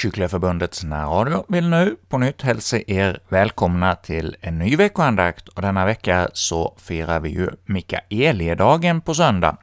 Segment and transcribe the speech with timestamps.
[0.00, 0.52] Frikyrkliga
[0.84, 6.28] närradio vill nu på nytt hälsa er välkomna till en ny veckoandakt, och denna vecka
[6.32, 9.56] så firar vi ju Mikaeliedagen på söndag.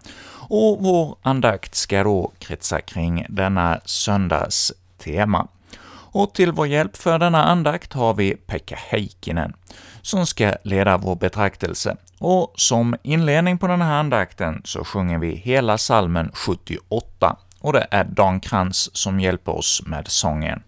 [0.50, 5.48] Och vår andakt ska då kretsa kring denna söndags tema.
[5.90, 9.54] Och till vår hjälp för denna andakt har vi Pekka Heikkinen,
[10.02, 11.98] som ska leda vår betraktelse.
[12.20, 17.88] Och som inledning på den här andakten så sjunger vi hela salmen 78, och det
[17.92, 20.64] är Dan Krantz som hjälper oss med sången.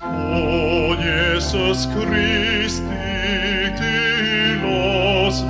[0.00, 2.82] O Jesus Kristi
[3.78, 5.44] till oss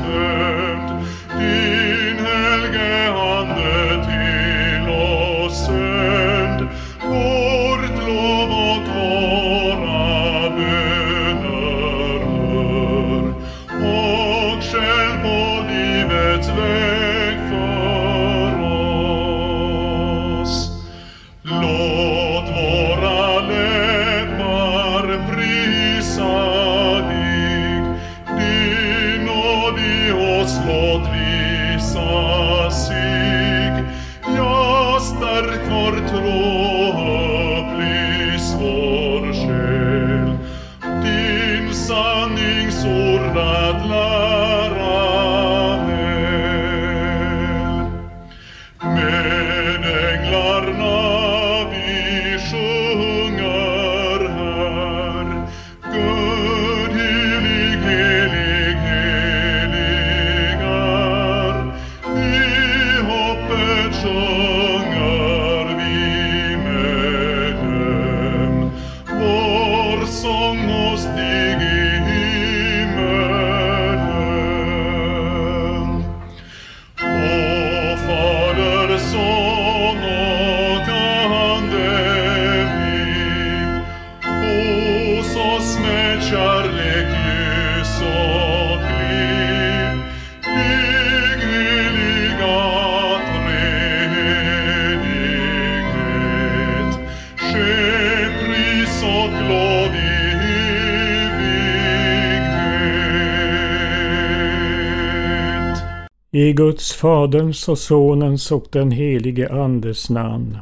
[106.48, 110.58] I Guds Faderns och Sonens och den helige Andes namn.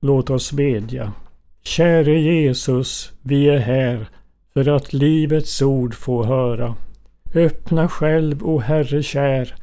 [0.00, 1.12] Låt oss bedja.
[1.62, 4.08] Käre Jesus, vi är här
[4.54, 6.74] för att livets ord få höra.
[7.34, 9.54] Öppna själv, o Herre kär,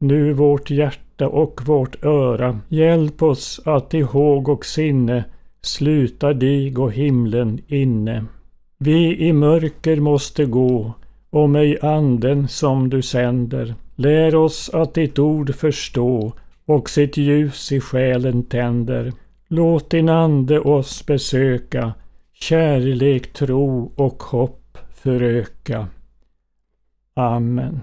[0.00, 2.60] nu vårt hjärta och vårt öra.
[2.68, 5.24] Hjälp oss att i håg och sinne
[5.62, 8.24] sluta dig och himlen inne.
[8.78, 10.92] Vi i mörker måste gå,
[11.30, 13.74] om ej anden som du sänder.
[14.00, 16.32] Lär oss att ditt ord förstå
[16.66, 19.12] och sitt ljus i själen tänder.
[19.48, 21.94] Låt din ande oss besöka,
[22.32, 25.86] kärlek, tro och hopp föröka.
[27.14, 27.80] Amen.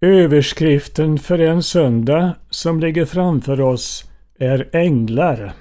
[0.00, 5.52] Överskriften för en söndag som ligger framför oss är änglar.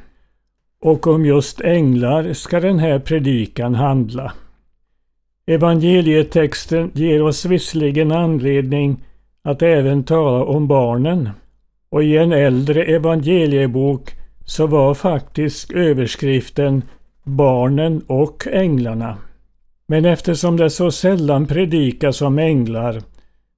[0.81, 4.33] Och om just änglar ska den här predikan handla.
[5.47, 8.97] Evangelietexten ger oss visserligen anledning
[9.43, 11.29] att även tala om barnen.
[11.89, 14.11] Och i en äldre evangeliebok
[14.45, 16.81] så var faktiskt överskriften
[17.23, 19.17] Barnen och änglarna.
[19.87, 23.01] Men eftersom det så sällan predikas om änglar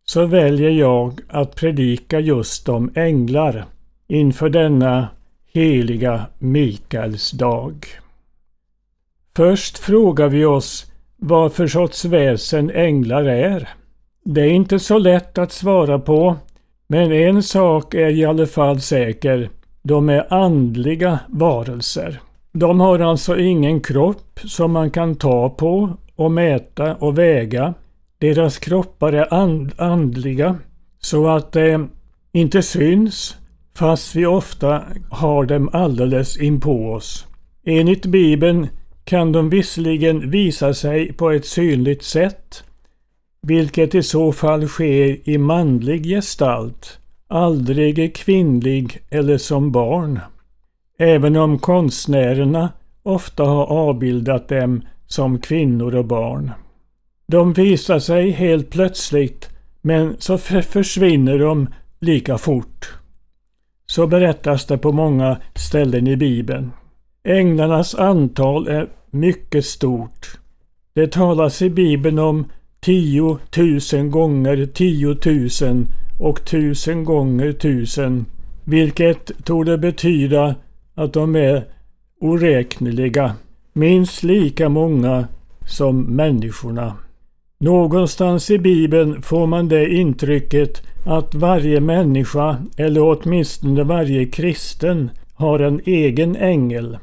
[0.05, 3.65] så väljer jag att predika just om änglar
[4.07, 5.07] inför denna
[5.53, 7.85] heliga Mikaels dag.
[9.35, 10.88] Först frågar vi oss
[11.19, 13.69] vad för sorts väsen änglar är.
[14.25, 16.35] Det är inte så lätt att svara på,
[16.87, 19.49] men en sak är i alla fall säker.
[19.81, 22.21] De är andliga varelser.
[22.51, 27.73] De har alltså ingen kropp som man kan ta på och mäta och väga.
[28.17, 30.55] Deras kroppar är and andliga
[30.99, 31.87] så att det
[32.31, 33.37] inte syns
[33.75, 37.27] fast vi ofta har dem alldeles inpå oss.
[37.65, 38.67] Enligt Bibeln
[39.03, 42.63] kan de visserligen visa sig på ett synligt sätt,
[43.41, 50.19] vilket i så fall sker i manlig gestalt, aldrig kvinnlig eller som barn.
[50.97, 52.69] Även om konstnärerna
[53.03, 56.51] ofta har avbildat dem som kvinnor och barn.
[57.27, 59.49] De visar sig helt plötsligt
[59.81, 61.67] men så försvinner de
[61.99, 62.93] lika fort.
[63.85, 66.71] Så berättas det på många ställen i Bibeln.
[67.23, 70.39] Änglarnas antal är mycket stort.
[70.93, 72.45] Det talas i Bibeln om
[72.79, 75.07] tio tusen gånger 10
[75.67, 75.85] 000
[76.19, 78.25] och tusen gånger tusen,
[78.63, 80.55] vilket torde betyda
[80.95, 81.63] att de är
[82.21, 83.35] oräkneliga,
[83.73, 85.27] minst lika många
[85.67, 86.93] som människorna.
[87.59, 95.59] Någonstans i Bibeln får man det intrycket att varje människa, eller åtminstone varje kristen, har
[95.59, 96.97] en egen ängel.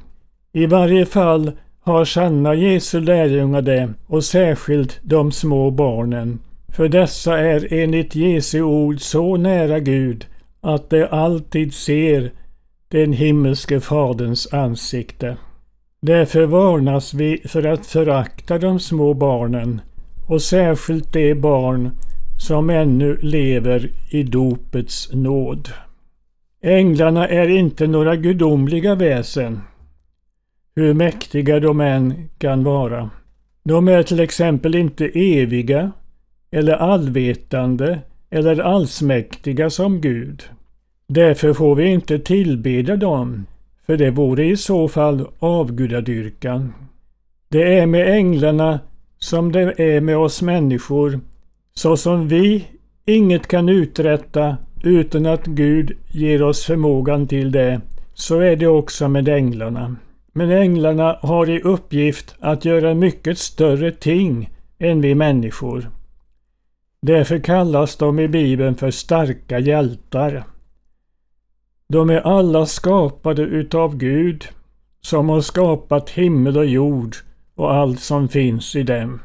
[0.56, 6.38] I varje fall har sanna Jesu lärjungar det och särskilt de små barnen.
[6.68, 10.26] För dessa är enligt Jesu ord så nära Gud
[10.60, 12.32] att de alltid ser
[12.88, 15.36] den himmelske Faderns ansikte.
[16.02, 19.80] Därför varnas vi för att förakta de små barnen
[20.26, 21.90] och särskilt de barn
[22.38, 25.68] som ännu lever i dopets nåd.
[26.62, 29.60] Änglarna är inte några gudomliga väsen,
[30.76, 33.10] hur mäktiga de än kan vara.
[33.64, 35.92] De är till exempel inte eviga
[36.50, 37.98] eller allvetande
[38.30, 40.42] eller allsmäktiga som Gud.
[41.08, 43.46] Därför får vi inte tillbeda dem,
[43.86, 46.72] för det vore i så fall avgudadyrkan.
[47.48, 48.80] Det är med änglarna
[49.18, 51.20] som det är med oss människor,
[51.74, 52.64] så som vi
[53.04, 57.80] inget kan uträtta utan att Gud ger oss förmågan till det,
[58.14, 59.96] så är det också med änglarna.
[60.36, 65.90] Men änglarna har i uppgift att göra mycket större ting än vi människor.
[67.02, 70.44] Därför kallas de i Bibeln för starka hjältar.
[71.88, 74.44] De är alla skapade utav Gud,
[75.00, 77.16] som har skapat himmel och jord
[77.54, 79.20] och allt som finns i dem.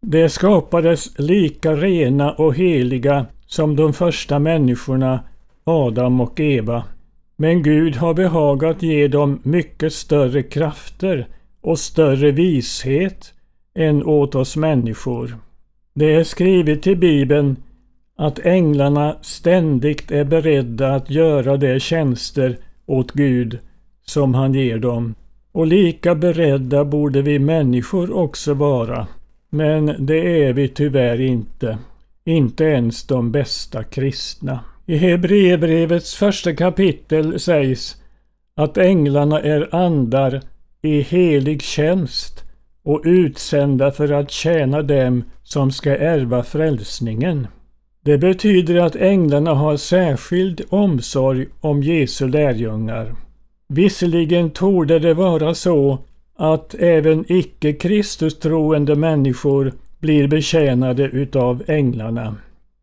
[0.00, 5.20] De skapades lika rena och heliga som de första människorna,
[5.64, 6.84] Adam och Eva.
[7.40, 11.26] Men Gud har behagat ge dem mycket större krafter
[11.60, 13.32] och större vishet
[13.74, 15.36] än åt oss människor.
[15.94, 17.56] Det är skrivet i Bibeln
[18.16, 23.58] att änglarna ständigt är beredda att göra de tjänster åt Gud
[24.04, 25.14] som han ger dem.
[25.52, 29.06] Och lika beredda borde vi människor också vara.
[29.50, 31.78] Men det är vi tyvärr inte.
[32.24, 34.60] Inte ens de bästa kristna.
[34.90, 37.96] I Hebreerbrevets första kapitel sägs
[38.54, 40.40] att änglarna är andar
[40.82, 42.44] i helig tjänst
[42.84, 47.46] och utsända för att tjäna dem som ska ärva frälsningen.
[48.04, 53.14] Det betyder att änglarna har särskild omsorg om Jesu lärjungar.
[53.68, 55.98] Visserligen torde det vara så
[56.36, 62.36] att även icke Kristustroende människor blir betjänade utav änglarna.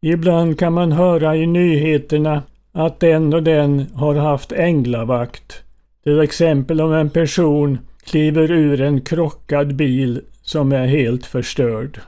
[0.08, 5.64] Ibland kan man höra i nyheterna att den och den har haft änglavakt.
[6.04, 12.00] Till exempel om en person kliver ur en krockad bil som är helt förstörd.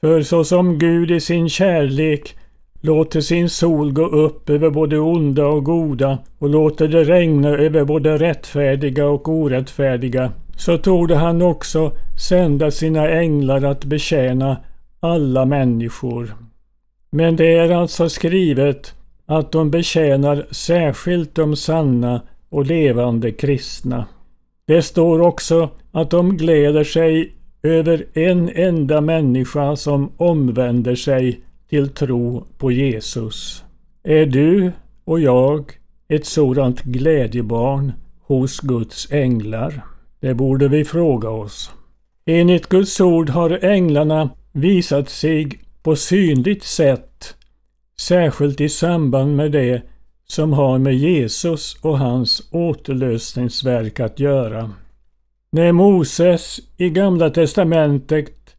[0.00, 2.36] För så som Gud i sin kärlek
[2.80, 7.84] låter sin sol gå upp över både onda och goda och låter det regna över
[7.84, 11.92] både rättfärdiga och orättfärdiga, så torde han också
[12.28, 14.56] sända sina änglar att betjäna
[15.00, 16.47] alla människor.
[17.10, 18.94] Men det är alltså skrivet
[19.26, 24.06] att de betjänar särskilt de sanna och levande kristna.
[24.66, 31.88] Det står också att de gläder sig över en enda människa som omvänder sig till
[31.88, 33.64] tro på Jesus.
[34.02, 34.72] Är du
[35.04, 35.72] och jag
[36.08, 37.92] ett sådant glädjebarn
[38.26, 39.84] hos Guds änglar?
[40.20, 41.70] Det borde vi fråga oss.
[42.26, 47.34] Enligt Guds ord har änglarna visat sig på synligt sätt,
[48.00, 49.82] särskilt i samband med det
[50.26, 54.70] som har med Jesus och hans återlösningsverk att göra.
[55.52, 58.56] När Moses i Gamla testamentet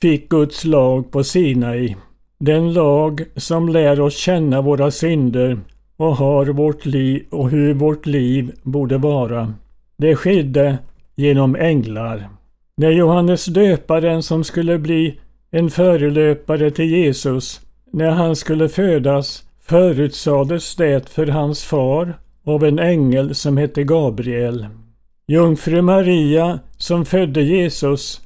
[0.00, 1.96] fick Guds lag på Sinai,
[2.38, 5.60] den lag som lär oss känna våra synder
[5.96, 9.54] och har vårt liv och hur vårt liv borde vara.
[9.96, 10.78] Det skedde
[11.14, 12.28] genom änglar.
[12.76, 15.18] När Johannes döparen som skulle bli
[15.54, 22.78] en förelöpare till Jesus, när han skulle födas, förutsades det för hans far av en
[22.78, 24.66] ängel som hette Gabriel.
[25.26, 28.20] Jungfru Maria, som födde Jesus,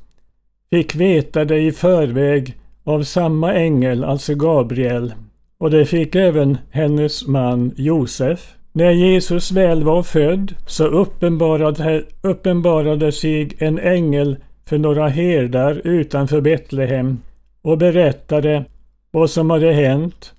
[0.71, 2.55] fick veta det i förväg
[2.85, 5.15] av samma ängel, alltså Gabriel,
[5.59, 8.55] och det fick även hennes man Josef.
[8.73, 14.37] När Jesus väl var född så uppenbarade, uppenbarade sig en ängel
[14.69, 17.19] för några herdar utanför Betlehem
[17.63, 18.65] och berättade
[19.11, 20.33] vad som hade hänt.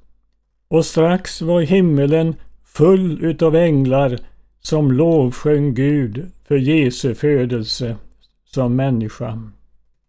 [0.68, 4.18] Och strax var himmelen full utav änglar
[4.62, 7.96] som lovsjöng Gud för Jesu födelse
[8.46, 9.42] som människa.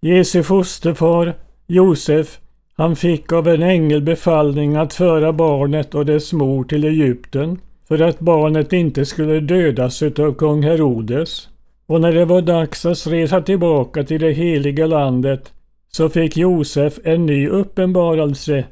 [0.00, 1.34] Jesu fosterfar
[1.66, 2.38] Josef
[2.76, 7.58] Han fick av en ängel befallning att föra barnet och dess mor till Egypten
[7.88, 11.48] för att barnet inte skulle dödas utav kung Herodes.
[11.88, 15.52] Och när det var dags att resa tillbaka till det heliga landet
[15.92, 18.64] så fick Josef en ny uppenbarelse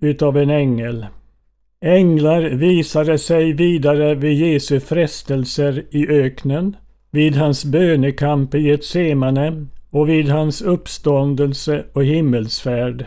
[0.00, 1.06] utav en ängel.
[1.80, 6.76] Änglar visade sig vidare vid Jesu frestelser i öknen,
[7.10, 13.06] vid hans bönekamp i Getsemane och vid hans uppståndelse och himmelsfärd.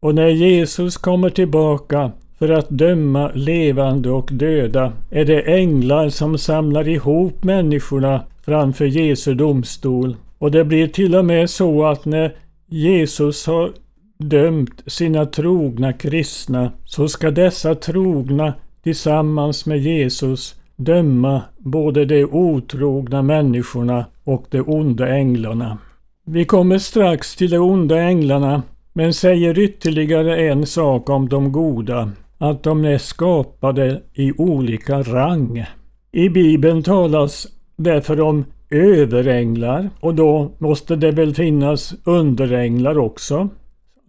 [0.00, 6.38] Och när Jesus kommer tillbaka för att döma levande och döda är det änglar som
[6.38, 10.16] samlar ihop människorna framför Jesu domstol.
[10.38, 12.36] Och det blir till och med så att när
[12.66, 13.72] Jesus har
[14.18, 23.22] dömt sina trogna kristna så ska dessa trogna tillsammans med Jesus döma både de otrogna
[23.22, 25.78] människorna och de onda änglarna.
[26.26, 28.62] Vi kommer strax till de onda änglarna
[28.92, 35.64] men säger ytterligare en sak om de goda, att de är skapade i olika rang.
[36.12, 43.48] I Bibeln talas därför om överänglar och då måste det väl finnas underänglar också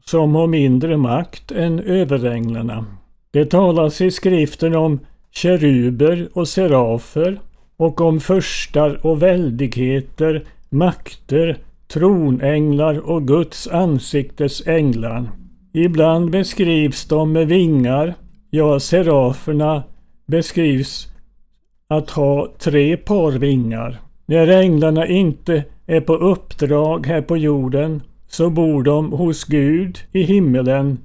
[0.05, 2.85] som har mindre makt än överänglarna.
[3.31, 4.99] Det talas i skriften om
[5.31, 7.39] keruber och serafer
[7.77, 15.29] och om förstar och väldigheter, makter, tronänglar och Guds ansiktes änglar.
[15.77, 18.13] Ibland beskrivs de med vingar,
[18.49, 19.83] ja seraferna
[20.25, 21.07] beskrivs
[21.87, 24.01] att ha tre par vingar.
[24.25, 30.23] När änglarna inte är på uppdrag här på jorden så bor de hos Gud i
[30.23, 30.97] himmelen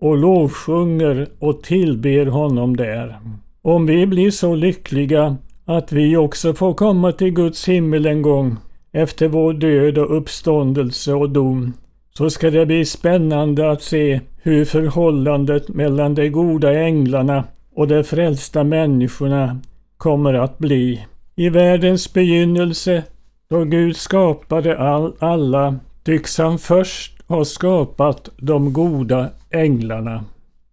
[0.00, 3.18] och lovsjunger och tillber honom där.
[3.62, 8.56] Om vi blir så lyckliga att vi också får komma till Guds himmel en gång
[8.92, 11.72] efter vår död och uppståndelse och dom
[12.18, 17.44] så ska det bli spännande att se hur förhållandet mellan de goda änglarna
[17.74, 19.60] och de frälsta människorna
[19.96, 21.06] kommer att bli.
[21.36, 23.02] I världens begynnelse,
[23.48, 30.24] då Gud skapade all, alla, tycks han först ha skapat de goda änglarna.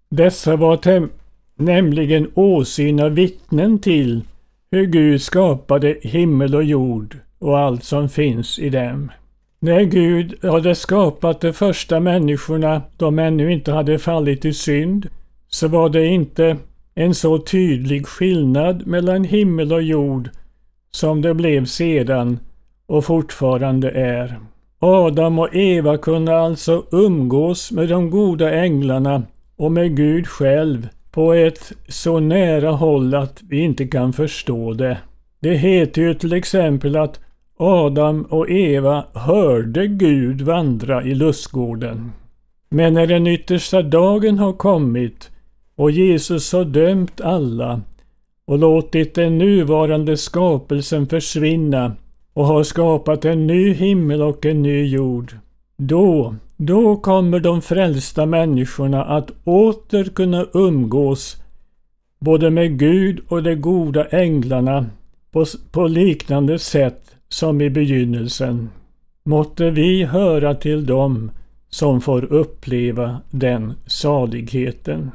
[0.10, 1.10] Dessa var
[1.56, 4.22] nämligen åsyna vittnen till
[4.72, 9.12] hur Gud skapade himmel och jord och allt som finns i dem.
[9.63, 15.08] När Gud hade skapat de första människorna, de ännu inte hade fallit i synd,
[15.48, 16.58] så var det inte
[16.96, 20.30] en så tydlig skillnad mellan himmel och jord
[20.91, 22.39] som det blev sedan
[22.86, 24.39] och fortfarande är.
[24.80, 29.24] Adam och Eva kunde alltså umgås med de goda änglarna
[29.56, 34.98] och med Gud själv på ett så nära håll att vi inte kan förstå det.
[35.39, 37.20] Det heter ju till exempel att
[37.63, 42.12] Adam och Eva hörde Gud vandra i lustgården.
[42.70, 45.30] Men när den yttersta dagen har kommit
[45.75, 47.82] och Jesus har dömt alla
[48.46, 51.96] och låtit den nuvarande skapelsen försvinna
[52.34, 55.34] och har skapat en ny himmel och en ny jord.
[55.77, 61.44] Då, då kommer de frälsta människorna att åter kunna umgås
[62.20, 64.86] både med Gud och de goda änglarna
[65.32, 68.70] på, på liknande sätt som i begynnelsen.
[69.24, 71.32] Måtte vi höra till dem
[71.70, 75.12] som får uppleva den saligheten.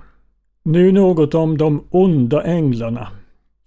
[0.62, 3.08] Nu något om de onda änglarna.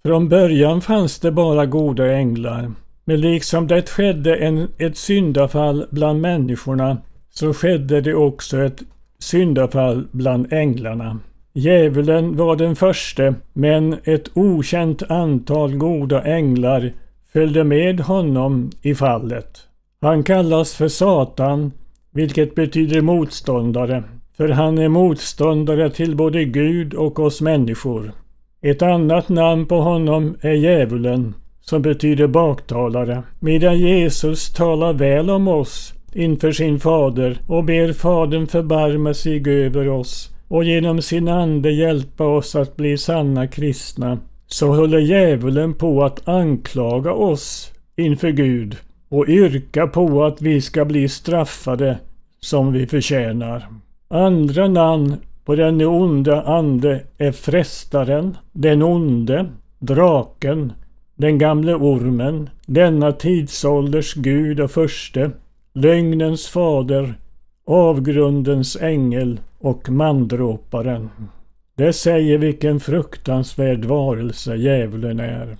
[0.04, 2.72] Från början fanns det bara goda änglar,
[3.04, 6.96] men liksom det skedde en, ett syndafall bland människorna
[7.30, 8.82] så skedde det också ett
[9.18, 11.18] syndafall bland änglarna.
[11.52, 16.92] Djävulen var den första, men ett okänt antal goda änglar
[17.32, 19.58] följde med honom i fallet.
[20.00, 21.72] Han kallas för Satan,
[22.10, 24.02] vilket betyder motståndare,
[24.36, 28.12] för han är motståndare till både Gud och oss människor.
[28.62, 35.48] Ett annat namn på honom är djävulen, som betyder baktalare, medan Jesus talar väl om
[35.48, 41.70] oss inför sin fader och ber fadern förbarma sig över oss och genom sin ande
[41.70, 44.18] hjälpa oss att bli sanna kristna
[44.52, 48.76] så håller djävulen på att anklaga oss inför Gud
[49.08, 51.98] och yrka på att vi ska bli straffade
[52.40, 53.66] som vi förtjänar.
[54.08, 59.46] Andra namn på den onda ande är frestaren, den onde,
[59.78, 60.72] draken,
[61.14, 65.30] den gamle ormen, denna tidsålders gud och förste,
[65.72, 67.14] lögnens fader,
[67.66, 71.10] avgrundens ängel och mandråparen.
[71.80, 75.56] Det säger vilken fruktansvärd varelse djävulen är.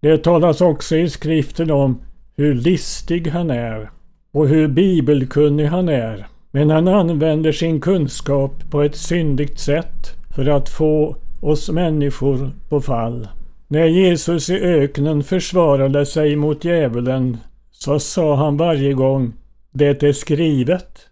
[0.00, 2.02] Det talas också i skriften om
[2.36, 3.90] hur listig han är
[4.32, 6.26] och hur bibelkunnig han är.
[6.50, 12.80] Men han använder sin kunskap på ett syndigt sätt för att få oss människor på
[12.80, 13.28] fall.
[13.68, 17.36] När Jesus i öknen försvarade sig mot djävulen
[17.70, 19.32] så sa han varje gång
[19.72, 21.08] Det är skrivet.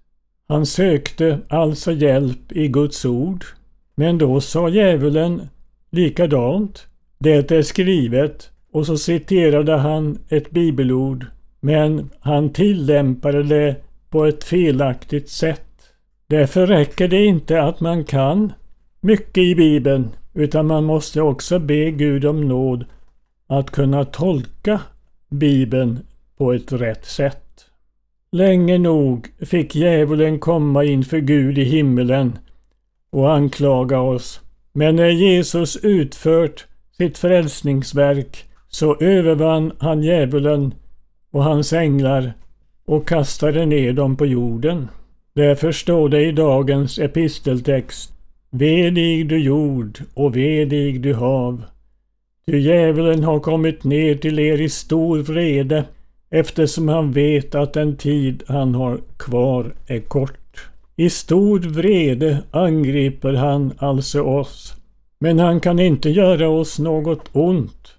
[0.49, 3.45] Han sökte alltså hjälp i Guds ord.
[3.99, 5.49] Men då sa djävulen
[5.91, 6.87] likadant.
[7.19, 11.27] Det är skrivet och så citerade han ett bibelord
[11.61, 13.77] men han tillämpade det
[14.11, 15.93] på ett felaktigt sätt.
[16.27, 18.53] Därför räcker det inte att man kan
[19.01, 22.85] mycket i Bibeln utan man måste också be Gud om nåd
[23.47, 24.81] att kunna tolka
[25.31, 25.99] Bibeln
[26.37, 27.67] på ett rätt sätt.
[28.33, 32.39] Länge nog fick djävulen komma inför Gud i himmelen
[33.11, 34.41] och anklaga oss.
[34.73, 40.75] Men när Jesus utfört sitt frälsningsverk så övervann han djävulen
[41.31, 42.33] och hans änglar
[42.85, 44.89] och kastade ner dem på jorden.
[45.35, 48.13] Därför står det i dagens episteltext
[48.51, 51.63] Vedig du jord och vedig du hav.
[52.47, 55.85] Ty djävulen har kommit ner till er i stor vrede
[56.31, 60.48] eftersom han vet att den tid han har kvar är kort.
[61.01, 64.75] I stor vrede angriper han alltså oss.
[65.19, 67.95] Men han kan inte göra oss något ont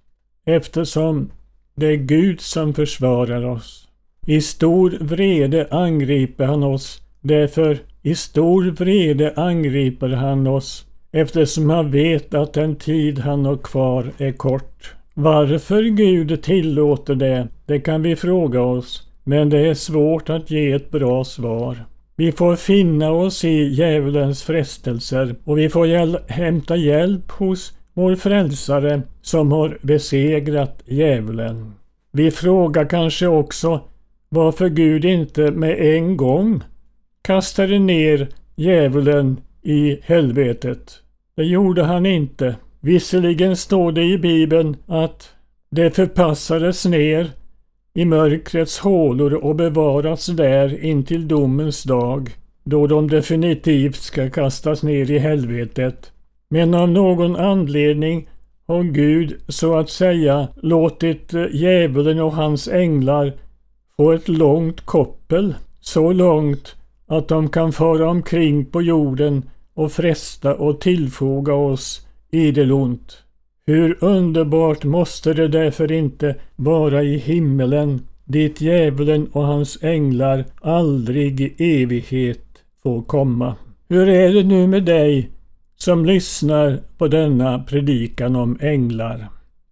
[0.45, 1.31] eftersom
[1.75, 3.87] det är Gud som försvarar oss.
[4.25, 11.91] I stor vrede angriper han oss därför i stor vrede angriper han oss eftersom han
[11.91, 14.93] vet att den tid han har kvar är kort.
[15.13, 20.71] Varför Gud tillåter det, det kan vi fråga oss, men det är svårt att ge
[20.71, 21.85] ett bra svar.
[22.19, 28.15] Vi får finna oss i djävulens frestelser och vi får hjäl hämta hjälp hos vår
[28.15, 31.73] frälsare som har besegrat djävulen.
[32.11, 33.81] Vi frågar kanske också
[34.29, 36.63] varför Gud inte med en gång
[37.21, 41.01] kastade ner djävulen i helvetet.
[41.35, 42.55] Det gjorde han inte.
[42.79, 45.29] Visserligen står det i Bibeln att
[45.71, 47.31] det förpassades ner
[47.99, 52.29] i mörkrets hålor och bevaras där intill domens dag,
[52.63, 56.11] då de definitivt ska kastas ner i helvetet.
[56.49, 58.29] Men av någon anledning
[58.67, 63.33] har Gud så att säga låtit eh, djävulen och hans änglar
[63.97, 66.75] få ett långt koppel, så långt
[67.07, 73.23] att de kan fara omkring på jorden och fresta och tillfoga oss idel ont.
[73.69, 81.41] Hur underbart måste det därför inte vara i himmelen dit djävulen och hans änglar aldrig
[81.41, 82.45] i evighet
[82.83, 83.55] får komma.
[83.89, 85.29] Hur är det nu med dig
[85.75, 89.27] som lyssnar på denna predikan om änglar?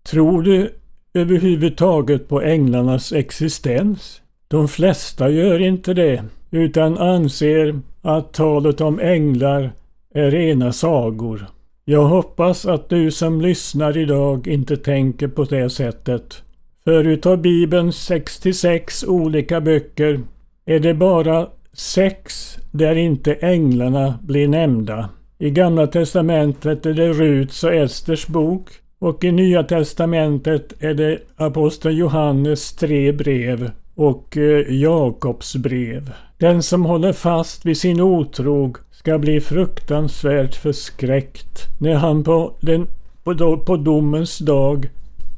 [0.10, 0.74] Tror du
[1.14, 4.22] överhuvudtaget på änglarnas existens?
[4.48, 9.72] De flesta gör inte det utan anser att talet om änglar
[10.14, 11.57] är rena sagor.
[11.90, 16.44] Jag hoppas att du som lyssnar idag inte tänker på det sättet.
[16.84, 20.20] För utav Bibelns 66 olika böcker
[20.66, 25.10] är det bara sex där inte änglarna blir nämnda.
[25.38, 28.70] I Gamla Testamentet är det Ruts och Esters bok
[29.00, 36.14] och i Nya Testamentet är det aposteln Johannes tre brev och eh, Jakobs brev.
[36.38, 42.88] Den som håller fast vid sin otrog ska bli fruktansvärt förskräckt när han på, den,
[43.24, 44.90] på, på domens dag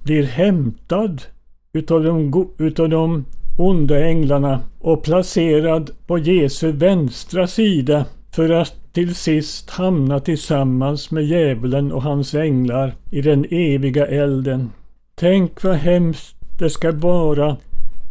[0.03, 1.21] blir hämtad
[1.73, 3.25] utav de, utav de
[3.57, 11.23] onda änglarna och placerad på Jesu vänstra sida för att till sist hamna tillsammans med
[11.23, 14.69] djävulen och hans änglar i den eviga elden.
[15.15, 17.57] Tänk vad hemskt det ska vara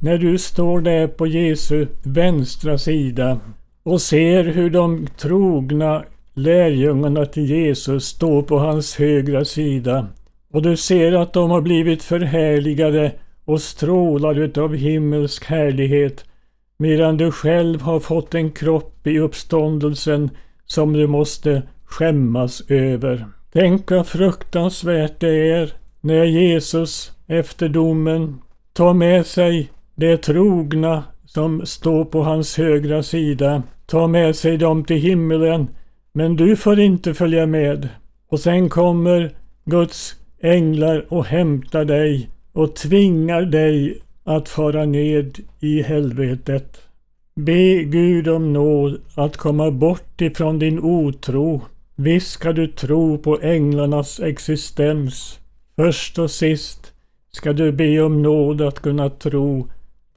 [0.01, 3.41] när du står där på Jesu vänstra sida
[3.83, 10.07] och ser hur de trogna lärjungarna till Jesus står på hans högra sida
[10.53, 13.13] och du ser att de har blivit förhärligade
[13.45, 16.25] och strålar utav himmelsk härlighet
[16.79, 20.31] medan du själv har fått en kropp i uppståndelsen
[20.67, 23.27] som du måste skämmas över.
[23.53, 28.39] Tänk vad fruktansvärt det är när Jesus efter domen
[28.73, 34.85] tar med sig de trogna som står på hans högra sida tar med sig dem
[34.85, 35.69] till himmelen,
[36.13, 37.89] men du får inte följa med.
[38.29, 39.33] Och sen kommer
[39.65, 46.81] Guds änglar och hämtar dig och tvingar dig att fara ned i helvetet.
[47.35, 51.63] Be Gud om nåd att komma bort ifrån din otro.
[51.97, 55.39] Visst ska du tro på änglarnas existens.
[55.77, 56.93] Först och sist
[57.31, 59.67] ska du be om nåd att kunna tro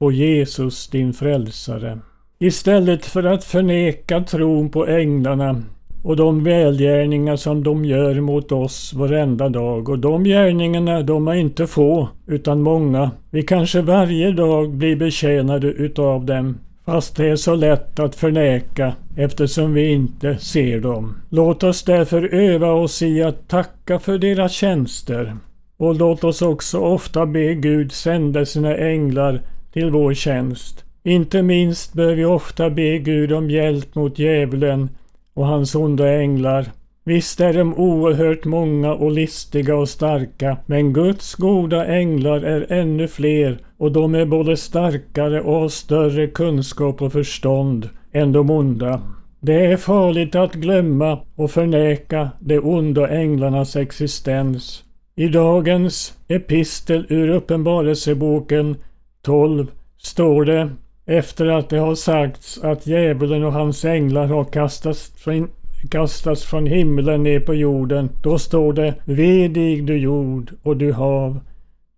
[0.02, 1.98] på Jesus din frälsare.
[2.38, 5.62] Istället för att förneka tron på änglarna
[6.02, 9.88] och de välgärningar som de gör mot oss varenda dag.
[9.88, 13.10] Och de gärningarna, de är inte få, utan många.
[13.30, 16.58] Vi kanske varje dag blir betjänade utav dem.
[16.84, 21.16] Fast det är så lätt att förneka eftersom vi inte ser dem.
[21.28, 25.36] Låt oss därför öva oss i att tacka för deras tjänster.
[25.76, 30.84] Och låt oss också ofta be Gud sända sina änglar till vår tjänst.
[31.04, 34.88] Inte minst bör vi ofta be Gud om hjälp mot djävulen
[35.34, 36.66] och hans onda änglar.
[37.04, 43.08] Visst är de oerhört många och listiga och starka, men Guds goda änglar är ännu
[43.08, 49.02] fler och de är både starkare och har större kunskap och förstånd än de onda.
[49.40, 54.84] Det är farligt att glömma och förneka de onda änglarnas existens.
[55.16, 58.76] I dagens epistel ur Uppenbarelseboken
[59.22, 59.66] 12
[59.98, 60.70] står det
[61.06, 65.50] efter att det har sagts att djävulen och hans änglar har kastats från,
[65.90, 68.08] kastats från himlen ner på jorden.
[68.22, 71.40] Då står det Ve dig du jord och du hav.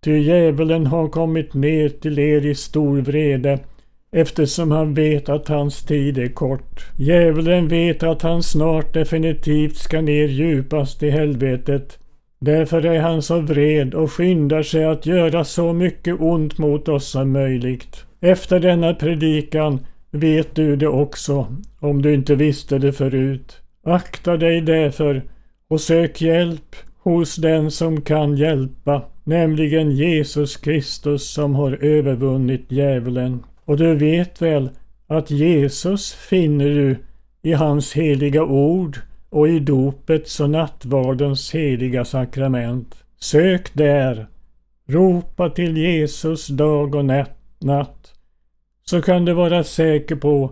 [0.03, 3.59] Ty djävulen har kommit ner till er i stor vrede
[4.11, 6.85] eftersom han vet att hans tid är kort.
[6.97, 11.99] Djävulen vet att han snart definitivt ska ner djupast i helvetet.
[12.45, 17.07] Därför är han så vred och skyndar sig att göra så mycket ont mot oss
[17.07, 18.05] som möjligt.
[18.21, 19.79] Efter denna predikan
[20.11, 21.47] vet du det också,
[21.79, 23.61] om du inte visste det förut.
[23.83, 25.23] Akta dig därför
[25.67, 33.43] och sök hjälp hos den som kan hjälpa, nämligen Jesus Kristus som har övervunnit djävulen.
[33.65, 34.69] Och du vet väl
[35.07, 36.97] att Jesus finner du
[37.41, 38.97] i hans heliga ord
[39.35, 42.95] och i dopets och nattvardens heliga sakrament.
[43.19, 44.27] Sök där,
[44.87, 48.13] ropa till Jesus dag och natt
[48.85, 50.51] så kan du vara säker på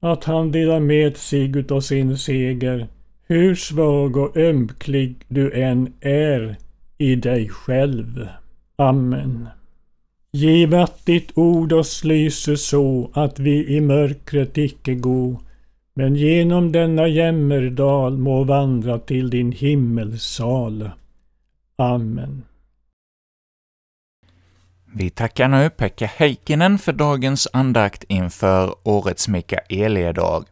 [0.00, 2.86] att han delar med sig utav sin seger,
[3.26, 6.56] hur svag och ömklig du än är
[6.98, 8.28] i dig själv.
[8.76, 9.48] Amen.
[10.32, 15.40] Giv att ditt ord oss lyser så att vi i mörkret icke gå,
[15.94, 20.90] men genom denna jämmerdal må vandra till din himmelsal.
[21.76, 22.42] Amen.
[24.96, 30.44] Vi tackar nu Pekka Heikkinen för dagens andakt inför årets Mikaeliedag.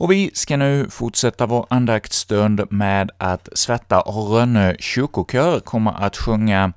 [0.00, 6.16] Och vi ska nu fortsätta vår andaktsstund med att Svarta och Rönne kyrkokör kommer att
[6.16, 6.72] sjunga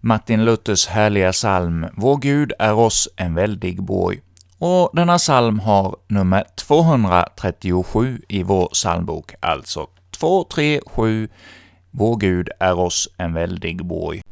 [0.00, 4.20] Martin Luthers härliga psalm ”Vår Gud är oss en väldig borg”.
[4.58, 11.28] Och denna psalm har nummer 237 i vår psalmbok, alltså 237
[11.90, 14.22] ”Vår Gud är oss en väldig borg”.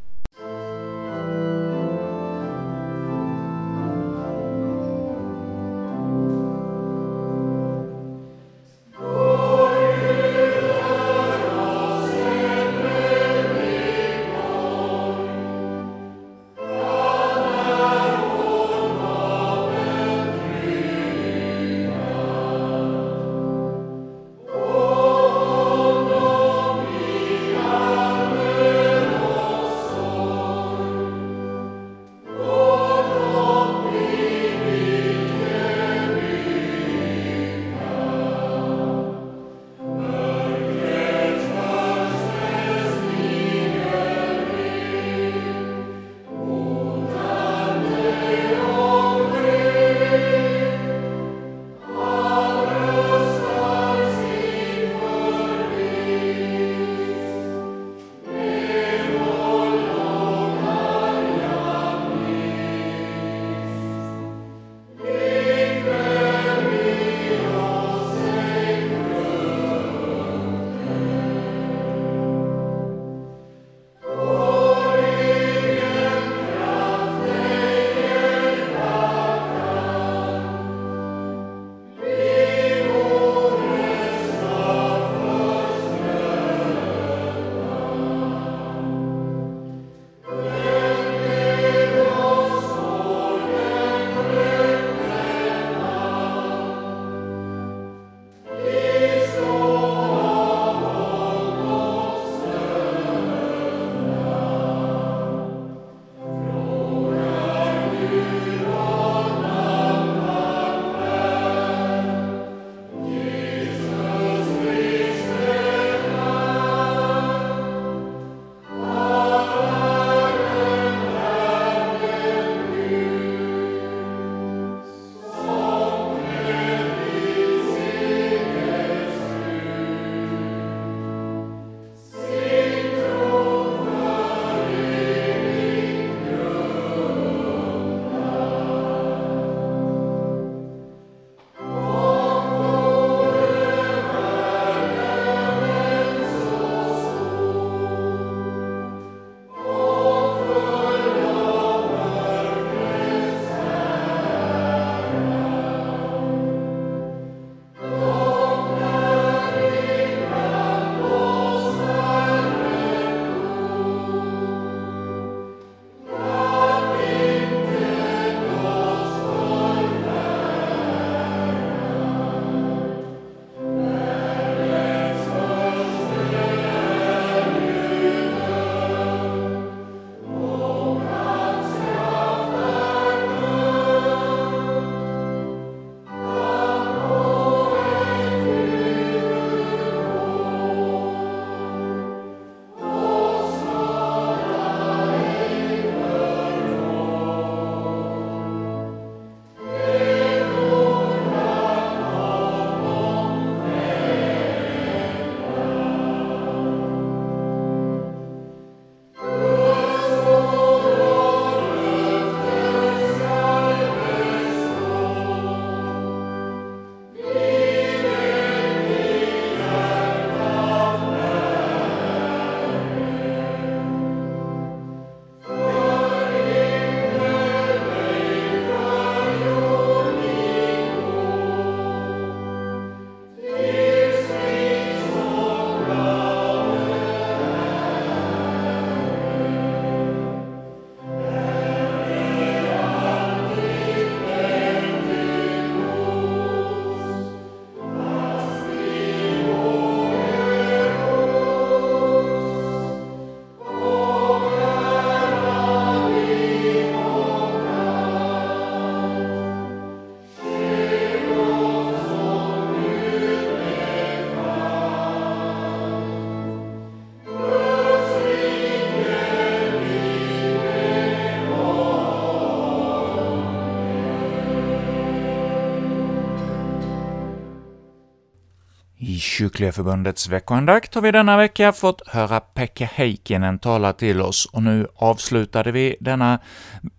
[279.09, 284.47] I Kyrkliga Förbundets veckoandakt har vi denna vecka fått höra Pekka Heikkinen tala till oss,
[284.53, 286.39] och nu avslutade vi denna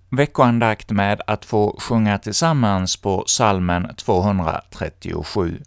[0.10, 5.62] veckoandakt med att få sjunga tillsammans på salmen 237.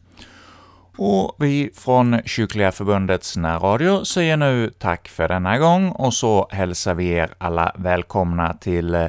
[0.97, 6.95] Och vi från Kyrkliga Förbundets närradio säger nu tack för denna gång, och så hälsar
[6.95, 9.07] vi er alla välkomna till eh,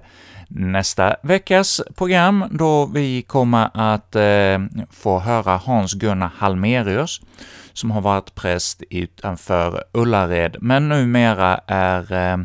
[0.56, 4.60] nästa veckas program, då vi kommer att eh,
[4.92, 7.22] få höra Hans-Gunnar Halmerius,
[7.74, 12.38] som har varit präst utanför Ullared, men numera är eh,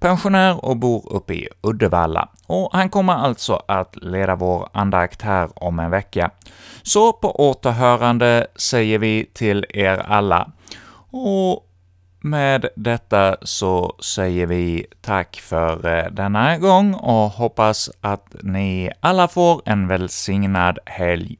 [0.00, 2.28] pensionär och bor uppe i Uddevalla.
[2.46, 6.30] Och han kommer alltså att leda vår andakt här om en vecka.
[6.82, 10.50] Så på återhörande säger vi till er alla.
[11.10, 11.69] Och
[12.20, 19.28] med detta så säger vi tack för eh, denna gång och hoppas att ni alla
[19.28, 21.38] får en välsignad helg.